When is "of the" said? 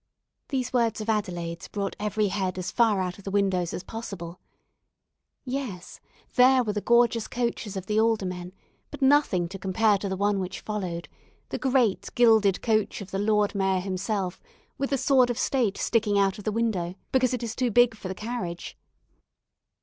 3.19-3.29, 7.77-7.99, 13.01-13.19, 16.39-16.51